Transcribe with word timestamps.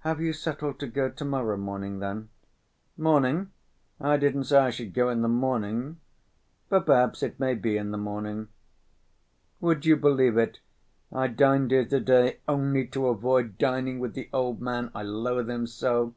"Have 0.00 0.20
you 0.20 0.34
settled 0.34 0.78
to 0.80 0.86
go 0.86 1.08
to‐morrow 1.10 1.58
morning, 1.58 1.98
then?" 1.98 2.28
"Morning? 2.98 3.50
I 3.98 4.18
didn't 4.18 4.44
say 4.44 4.58
I 4.58 4.68
should 4.68 4.92
go 4.92 5.08
in 5.08 5.22
the 5.22 5.26
morning.... 5.28 6.00
But 6.68 6.84
perhaps 6.84 7.22
it 7.22 7.40
may 7.40 7.54
be 7.54 7.78
the 7.78 7.84
morning. 7.96 8.48
Would 9.62 9.86
you 9.86 9.96
believe 9.96 10.36
it, 10.36 10.60
I 11.10 11.28
dined 11.28 11.70
here 11.70 11.86
to‐day 11.86 12.40
only 12.46 12.86
to 12.88 13.06
avoid 13.08 13.56
dining 13.56 14.00
with 14.00 14.12
the 14.12 14.28
old 14.34 14.60
man, 14.60 14.90
I 14.94 15.02
loathe 15.02 15.48
him 15.48 15.66
so. 15.66 16.12